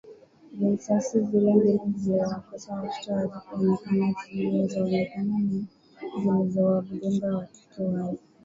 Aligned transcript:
Risasi 0.59 1.21
zile 1.25 1.53
mbili 1.55 1.79
zilizowakosa 1.95 2.73
Watoto 2.73 3.13
hazikuonekana 3.27 4.13
zilizoonekana 4.31 5.39
ni 5.39 5.67
zile 5.99 6.23
zilizowadungua 6.33 7.27
wale 7.27 7.35
Watoto 7.35 8.17